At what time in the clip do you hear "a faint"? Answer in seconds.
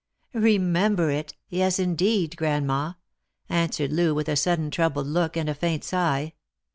5.47-5.83